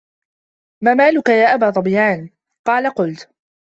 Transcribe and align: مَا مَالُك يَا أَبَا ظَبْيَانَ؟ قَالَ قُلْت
مَا 0.83 0.93
مَالُك 0.93 1.29
يَا 1.29 1.53
أَبَا 1.53 1.69
ظَبْيَانَ؟ 1.69 2.29
قَالَ 2.67 2.89
قُلْت 2.93 3.29